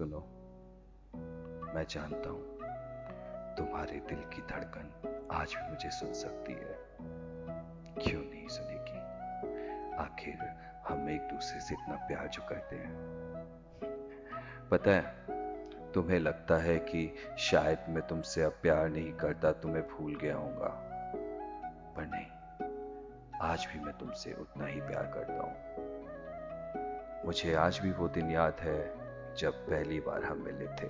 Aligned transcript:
सुनो। 0.00 0.20
मैं 1.74 1.86
जानता 1.90 2.30
हूँ, 2.30 2.58
तुम्हारे 3.56 4.00
दिल 4.08 4.18
की 4.18 4.42
धड़कन 4.42 5.28
आज 5.32 5.54
भी 5.56 5.70
मुझे 5.70 5.90
सुन 5.90 6.12
सकती 6.12 6.52
है। 6.52 6.78
क्यों 8.02 8.20
नहीं 8.20 8.48
सुनेगी? 8.48 8.98
आखिर 9.96 10.34
हम 10.88 11.10
एक 11.10 11.20
दूसरे 11.20 11.60
से 11.60 11.74
इतना 11.74 11.94
प्यार 11.94 12.28
जो 12.28 12.42
करते 12.48 12.76
हैं। 12.76 12.94
पता 14.70 14.90
है, 14.90 15.02
तुम्हें 15.92 16.18
लगता 16.18 16.56
है 16.56 16.78
कि 16.78 17.14
शायद 17.38 17.78
मैं 17.88 18.06
तुमसे 18.06 18.42
अब 18.42 18.52
प्यार 18.52 18.88
नहीं 18.88 19.12
करता, 19.12 19.52
तुम्हें 19.52 19.88
भूल 19.88 20.16
गया 20.16 20.36
हूँगा। 20.36 20.68
पर 21.96 22.06
नहीं, 22.06 22.26
आज 23.42 23.68
भी 23.72 23.80
मैं 23.80 23.98
तुमसे 23.98 24.32
उतना 24.32 24.66
ही 24.66 24.80
प्यार 24.80 25.06
करता 25.06 25.42
हूँ। 25.42 25.54
मुझे 27.26 27.54
आज 27.54 27.78
भी 27.78 27.92
वो 27.92 28.08
दिन 28.08 28.30
याद 28.30 28.56
है 28.60 29.09
जब 29.40 29.52
पहली 29.52 30.00
बार 30.00 30.24
हम 30.24 30.38
मिले 30.38 30.66
थे, 30.66 30.88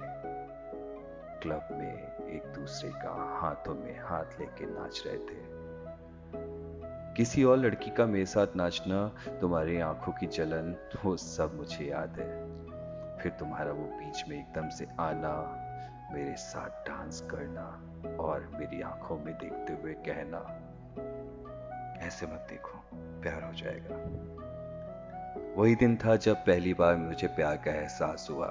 क्लब 1.42 1.68
में 1.72 2.26
एक 2.28 2.42
दूसरे 2.46 2.90
का 2.90 3.38
हाथों 3.40 3.74
में 3.74 4.00
हाथ 4.00 4.24
लेके 4.40 4.66
नाच 4.66 5.02
रहे 5.06 5.18
थे। 5.18 5.36
किसी 7.14 7.44
और 7.44 7.56
लड़की 7.56 7.90
का 7.90 8.06
मेरे 8.06 8.26
साथ 8.26 8.46
नाचना, 8.56 9.14
तुम्हारी 9.40 9.80
आँखों 9.80 10.12
की 10.12 10.26
जलन, 10.26 10.76
वो 11.04 11.16
सब 11.16 11.54
मुझे 11.54 11.84
याद 11.84 12.20
है। 12.20 12.46
फिर 13.18 13.32
तुम्हारा 13.32 13.72
वो 13.72 13.84
बीच 13.84 14.24
में 14.28 14.36
एकदम 14.40 14.68
से 14.68 14.86
आना, 15.00 15.34
मेरे 16.12 16.36
साथ 16.36 16.88
डांस 16.88 17.20
करना 17.30 17.66
और 18.20 18.50
मेरी 18.60 18.82
आँखों 18.82 19.18
में 19.18 19.34
देखते 19.34 19.72
हुए 19.72 19.94
कहना, 19.94 20.38
ऐसे 22.06 22.26
मत 22.26 22.46
देखो, 22.50 22.80
प्यार 22.94 23.44
हो 23.44 23.52
जाएगा। 23.52 23.96
वही 25.60 25.74
दिन 25.74 25.96
था 25.96 26.14
जब 26.16 26.36
पहली 26.36 26.72
बार 26.74 26.96
मुझे 26.96 27.26
प्यार 27.28 27.56
का 27.56 27.70
एहसास 27.70 28.26
हुआ। 28.30 28.46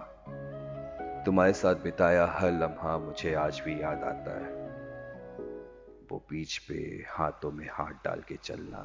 तुम्हारे 1.25 1.53
साथ 1.53 1.75
बिताया 1.75 2.25
हर 2.31 2.51
लम्हा 2.51 2.97
मुझे 2.97 3.33
आज 3.33 3.61
भी 3.65 3.73
याद 3.81 4.03
आता 4.03 4.35
है। 4.37 4.51
वो 6.11 6.17
बीच 6.29 6.57
पे 6.57 6.75
हाथों 7.09 7.51
में 7.51 7.65
हाथ 7.71 7.93
डाल 8.05 8.21
के 8.21 8.35
चलना, 8.35 8.81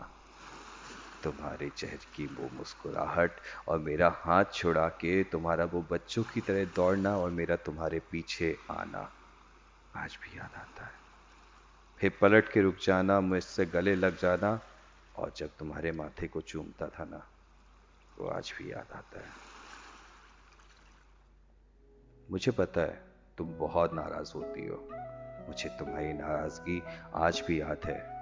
तुम्हारे 1.24 1.68
चेहरे 1.68 1.98
की 2.16 2.26
वो 2.26 2.48
मुस्कुराहट 2.58 3.30
और 3.68 3.78
मेरा 3.78 4.08
हाथ 4.16 4.44
छुड़ा 4.54 4.88
के 4.88 5.22
तुम्हारा 5.24 5.64
वो 5.64 5.84
बच्चों 5.90 6.22
की 6.24 6.40
तरह 6.40 6.64
दौड़ना 6.64 7.16
और 7.18 7.30
मेरा 7.30 7.56
तुम्हारे 7.56 8.00
पीछे 8.10 8.56
आना, 8.70 9.08
आज 9.96 10.18
भी 10.22 10.38
याद 10.38 10.58
आता 10.58 10.84
है। 10.84 10.92
फिर 12.00 12.18
पलट 12.20 12.52
के 12.52 12.60
रुक 12.60 12.76
जाना, 12.86 13.20
मुझसे 13.20 13.66
गले 13.66 13.94
लग 13.94 14.18
जाना 14.18 14.58
और 15.16 15.32
जब 15.36 15.56
तुम्हारे 15.58 15.92
माथे 15.92 16.26
को 16.26 16.40
चूमता 16.40 16.88
था 16.88 17.04
ना 17.04 17.26
वो 18.18 18.28
आज 18.28 18.52
भी 18.58 18.72
याद 18.72 18.86
आता 18.94 19.18
है। 19.18 19.26
मुझे 22.30 22.52
पता 22.52 22.80
है 22.80 23.02
तुम 23.38 23.58
बहुत 23.58 23.94
नाराज़ 23.94 24.32
होती 24.34 24.66
हो। 24.66 24.88
मुझे 25.48 25.68
तुम्हारी 25.68 26.12
नाराज़गी 26.12 26.82
आज 27.14 27.42
भी 27.46 27.60
याद 27.60 27.80
है। 27.84 28.14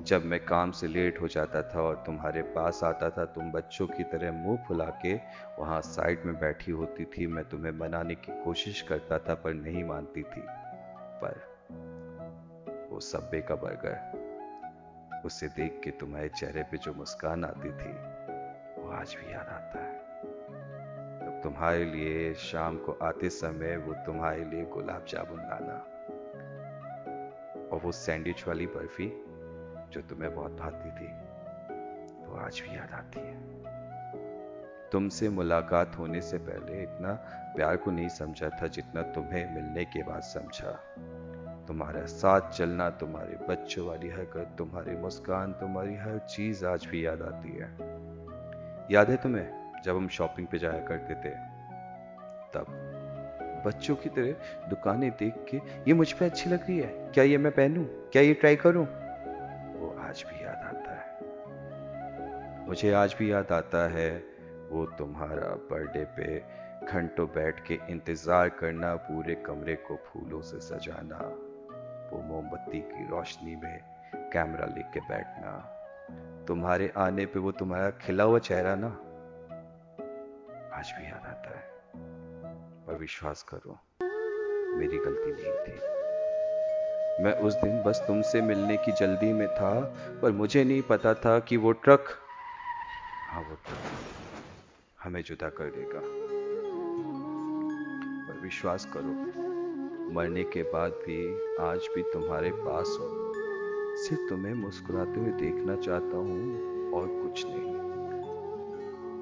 जब 0.00 0.24
मैं 0.24 0.44
काम 0.44 0.70
से 0.70 0.86
लेट 0.86 1.20
हो 1.20 1.28
जाता 1.28 1.62
था 1.62 1.82
और 1.82 2.02
तुम्हारे 2.06 2.42
पास 2.42 2.84
आता 2.84 3.10
था, 3.10 3.24
तुम 3.24 3.52
बच्चों 3.52 3.86
की 3.86 4.04
तरह 4.04 4.32
मुँह 4.32 4.64
फुला 4.68 4.84
के 4.84 5.14
वहाँ 5.58 5.80
साइड 5.80 6.24
में 6.24 6.38
बैठी 6.38 6.72
होती 6.72 7.04
थी। 7.04 7.26
मैं 7.26 7.44
तुम्हें 7.44 7.72
मनाने 7.72 8.14
की 8.14 8.44
कोशिश 8.44 8.82
करता 8.82 9.18
था, 9.18 9.34
पर 9.34 9.54
नहीं 9.54 9.84
मानती 9.84 10.22
थी। 10.22 10.44
पर 11.22 11.54
वो 12.90 13.00
सब्बे 13.00 13.42
का 13.42 13.54
बर्गर, 13.54 14.24
उसे 15.26 15.48
देख 15.48 15.80
के 15.84 15.90
तुम्हारे 15.90 16.28
चेहरे 16.28 16.62
पे 16.62 16.76
जो 16.76 16.94
मुस्कान 16.94 17.44
आती 17.44 17.72
थी। 17.72 18.13
आज 18.94 19.16
भी 19.20 19.32
याद 19.32 19.46
आता 19.46 19.78
है। 19.78 19.98
तब 21.18 21.40
तुम्हारे 21.42 21.84
लिए 21.84 22.34
शाम 22.34 22.76
को 22.78 22.98
आते 23.02 23.28
समय 23.30 23.76
वो 23.76 23.94
तुम्हारे 23.94 24.44
लिए 24.44 24.64
गुलाब 24.64 25.04
जामुन 25.08 25.38
लाना 25.38 25.78
और 27.72 27.80
वो 27.84 27.92
सैंडविच 27.92 28.48
वाली 28.48 28.66
बर्फ़ी 28.66 29.08
जो 29.92 30.00
तुम्हें 30.00 30.34
बहुत 30.34 30.52
भाती 30.52 30.90
थी, 30.90 31.12
वो 32.26 32.36
आज 32.36 32.62
भी 32.68 32.76
याद 32.76 32.92
आती 32.92 33.20
है। 33.20 33.54
तुमसे 34.90 35.28
मुलाकात 35.28 35.98
होने 35.98 36.20
से 36.20 36.38
पहले 36.38 36.82
इतना 36.82 37.12
प्यार 37.56 37.76
को 37.76 37.90
नहीं 37.90 38.08
समझा 38.08 38.48
था 38.48 38.66
जितना 38.66 39.02
तुम्हें 39.02 39.54
मिलने 39.54 39.84
के 39.84 40.02
बाद 40.02 40.22
समझा। 40.22 40.72
तुम्हारा 41.68 42.06
साथ 42.06 42.50
चलना, 42.50 42.90
तुम्हारे 42.90 43.36
बच्चों 43.48 43.86
वाली 43.86 44.08
हरकत, 44.08 44.54
तुम्हारी 44.58 44.96
मुस्कान, 44.96 45.52
तुम्हारी 45.52 45.96
हर 45.96 46.18
चीज़ 46.18 46.66
आज 46.66 46.86
भी 46.86 47.06
याद 47.06 47.22
आती 47.22 47.50
है। 47.50 48.04
याद 48.90 49.10
है 49.10 49.16
तुम्हें, 49.16 49.80
जब 49.84 49.96
हम 49.96 50.08
शॉपिंग 50.08 50.46
पे 50.46 50.58
जाया 50.58 50.80
करते 50.80 51.14
थे? 51.14 51.30
तब। 52.54 52.66
बच्चों 53.66 53.96
की 53.96 54.08
तरह 54.08 54.68
दुकानें 54.68 55.10
देख 55.10 55.34
के, 55.50 55.56
ये 55.56 55.94
मुझ 55.94 56.12
पे 56.12 56.24
अच्छी 56.24 56.50
लग 56.50 56.62
रही 56.62 56.78
है। 56.78 56.86
क्या 56.86 57.24
ये 57.24 57.38
मैं 57.38 57.52
पहनूं? 57.52 57.84
क्या 57.84 58.22
ये 58.22 58.34
ट्राई 58.34 58.56
करूँ? 58.56 58.86
वो 59.74 59.96
आज 60.00 60.24
भी 60.28 60.44
याद 60.44 60.56
आता 60.56 60.90
है। 60.90 61.04
मुझे 62.66 62.92
आज 62.92 63.16
भी 63.18 63.32
याद 63.32 63.52
आता 63.52 63.88
है 63.88 64.24
वो 64.70 64.86
तुम्हारा 64.86 65.48
बर्थडे 65.70 66.04
पे 66.04 66.42
घंटों 66.86 67.26
बैठ 67.26 67.66
के 67.66 67.78
इंतज़ार 67.90 68.48
करना, 68.48 68.94
पूरे 68.96 69.34
कमरे 69.34 69.74
को 69.74 69.96
फूलों 69.96 70.40
से 70.42 70.60
सजाना, 70.60 71.18
वो 72.12 72.22
मोमबत्ती 72.22 72.80
की 72.80 73.08
रोशनी 73.08 73.56
में 73.56 73.80
कैमरा 74.32 74.66
लेके 74.66 75.00
बैठना। 75.00 75.80
तुम्हारे 76.48 76.92
आने 76.96 77.26
पे 77.26 77.38
वो 77.38 77.52
तुम्हारा 77.52 77.90
खिला 77.90 78.24
हुआ 78.24 78.38
चेहरा 78.38 78.74
ना, 78.74 78.88
आज 80.78 80.92
भी 80.98 81.04
याद 81.06 81.26
आता 81.26 81.58
है। 81.58 81.64
पर 82.86 82.94
विश्वास 82.94 83.42
करो, 83.42 83.78
मेरी 84.78 84.98
गलती 84.98 85.32
नहीं 85.32 85.54
थी। 85.64 85.94
मैं 87.24 87.32
उस 87.40 87.54
दिन 87.54 87.82
बस 87.82 88.04
तुमसे 88.06 88.40
मिलने 88.40 88.76
की 88.76 88.92
जल्दी 88.92 89.32
में 89.32 89.48
था, 89.48 89.80
पर 90.22 90.32
मुझे 90.32 90.64
नहीं 90.64 90.82
पता 90.82 91.14
था 91.14 91.38
कि 91.38 91.56
वो 91.56 91.72
ट्रक 91.72 92.04
हाँ 93.30 93.40
वो 93.40 93.54
ट्रक 93.54 93.82
हमें 95.02 95.22
जुदा 95.22 95.48
कर 95.48 95.64
देगा। 95.64 96.00
पर 98.26 98.40
विश्वास 98.40 98.86
करो, 98.96 99.14
मरने 100.14 100.44
के 100.44 100.62
बाद 100.62 100.90
भी 100.90 101.18
आज 101.60 101.88
भी 101.94 102.02
तुम्हारे 102.02 102.50
पास 102.54 102.96
हो। 103.00 103.43
सिर्फ़ 103.96 104.28
तुम्हें 104.28 104.54
मुस्कुराते 104.54 105.20
हुए 105.20 105.32
देखना 105.32 105.76
चाहता 105.76 106.16
हूँ 106.16 106.92
और 106.92 107.06
कुछ 107.22 107.44
नहीं। 107.46 107.74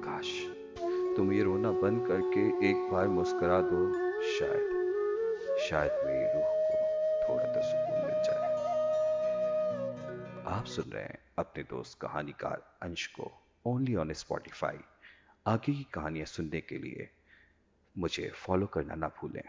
काश 0.01 0.29
तुम 1.17 1.31
ये 1.33 1.43
रोना 1.43 1.71
बंद 1.71 2.07
करके 2.07 2.69
एक 2.69 2.89
बार 2.91 3.07
मुस्कुरा 3.07 3.61
दो, 3.61 3.81
शायद 4.29 4.71
शायद 5.69 5.91
मेरी 6.05 6.25
रूह 6.33 6.49
को 6.65 6.77
थोड़ा 7.23 7.53
तो 7.53 7.61
सुकून 7.61 7.99
मिल 8.05 8.17
जाए। 8.23 8.51
आप 10.57 10.65
सुन 10.65 10.91
रहे 10.91 11.03
हैं 11.03 11.19
अपने 11.37 11.63
दोस्त 11.63 11.99
कहानीकार 12.01 12.63
अंश 12.81 13.07
को 13.07 13.31
ओनली 13.65 13.95
ऑन 13.95 14.13
स्पॉटिफाई 14.13 14.79
आगे 15.47 15.73
की 15.73 15.87
कहानियाँ 15.93 16.25
सुनने 16.25 16.61
के 16.61 16.77
लिए 16.77 17.09
मुझे 17.97 18.31
फॉलो 18.35 18.65
करना 18.65 18.95
ना 18.95 19.07
भूलें। 19.07 19.43